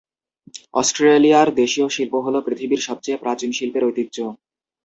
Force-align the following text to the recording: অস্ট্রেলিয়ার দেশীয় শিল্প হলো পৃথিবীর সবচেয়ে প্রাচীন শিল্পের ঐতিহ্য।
অস্ট্রেলিয়ার 0.73 1.47
দেশীয় 1.55 1.87
শিল্প 1.89 2.13
হলো 2.25 2.39
পৃথিবীর 2.41 2.81
সবচেয়ে 2.87 3.21
প্রাচীন 3.23 3.51
শিল্পের 3.51 3.83
ঐতিহ্য। 3.85 4.17